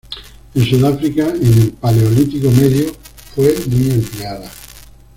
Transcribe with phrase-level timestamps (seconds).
[0.55, 2.91] En Sudáfrica, en el Paleolítico medio,
[3.35, 4.49] fue muy empleada.